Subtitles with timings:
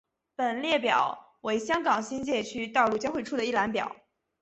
[0.35, 3.97] 本列表为香港新界区道路交汇处的一览表。